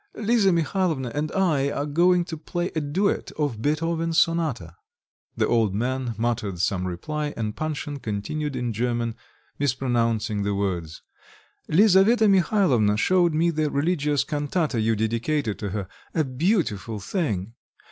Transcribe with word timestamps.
"Lisa 0.15 0.51
Mihalovna 0.51 1.11
and 1.13 1.31
I 1.33 1.69
are 1.69 1.85
going 1.85 2.25
to 2.25 2.35
play 2.35 2.71
a 2.75 2.81
duet 2.81 3.31
of 3.33 3.61
Beethoven's 3.61 4.17
sonata." 4.17 4.75
The 5.37 5.45
old 5.45 5.75
man 5.75 6.15
muttered 6.17 6.57
some 6.59 6.87
reply, 6.87 7.35
and 7.37 7.55
Panshin 7.55 8.01
continued 8.01 8.55
in 8.55 8.73
German, 8.73 9.13
mispronouncing 9.59 10.41
the 10.41 10.55
words 10.55 11.03
"Lisaveta 11.69 12.27
Mihalovna 12.27 12.97
showed 12.97 13.35
me 13.35 13.51
the 13.51 13.69
religious 13.69 14.23
cantata 14.23 14.81
you 14.81 14.95
dedicated 14.95 15.59
to 15.59 15.69
her 15.69 15.87
a 16.15 16.23
beautiful 16.23 16.99
thing! 16.99 17.53